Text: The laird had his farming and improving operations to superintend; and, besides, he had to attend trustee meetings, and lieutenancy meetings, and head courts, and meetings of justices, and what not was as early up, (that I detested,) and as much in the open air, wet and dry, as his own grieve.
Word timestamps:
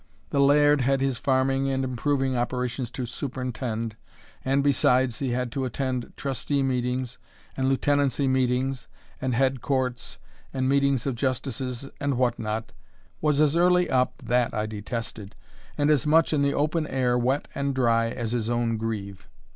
The 0.31 0.39
laird 0.39 0.81
had 0.81 0.99
his 0.99 1.19
farming 1.19 1.69
and 1.69 1.83
improving 1.83 2.35
operations 2.35 2.89
to 2.89 3.05
superintend; 3.05 3.97
and, 4.43 4.63
besides, 4.63 5.19
he 5.19 5.29
had 5.29 5.51
to 5.51 5.63
attend 5.63 6.13
trustee 6.17 6.63
meetings, 6.63 7.19
and 7.55 7.69
lieutenancy 7.69 8.27
meetings, 8.27 8.87
and 9.21 9.35
head 9.35 9.61
courts, 9.61 10.17
and 10.51 10.67
meetings 10.67 11.05
of 11.05 11.13
justices, 11.13 11.87
and 11.99 12.17
what 12.17 12.39
not 12.39 12.73
was 13.21 13.39
as 13.39 13.55
early 13.55 13.91
up, 13.91 14.17
(that 14.23 14.55
I 14.55 14.65
detested,) 14.65 15.35
and 15.77 15.91
as 15.91 16.07
much 16.07 16.33
in 16.33 16.41
the 16.41 16.55
open 16.55 16.87
air, 16.87 17.15
wet 17.15 17.47
and 17.53 17.75
dry, 17.75 18.09
as 18.09 18.31
his 18.31 18.49
own 18.49 18.77
grieve. 18.77 19.29